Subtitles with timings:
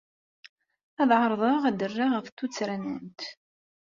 [1.01, 3.21] Ad ɛerḍeɣ ad d-rreɣ ɣef tuttra-nwent.